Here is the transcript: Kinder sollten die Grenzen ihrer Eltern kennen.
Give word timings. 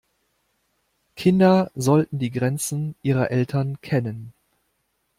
Kinder 1.15 1.69
sollten 1.75 2.17
die 2.17 2.31
Grenzen 2.31 2.95
ihrer 3.03 3.29
Eltern 3.29 3.81
kennen. 3.81 4.33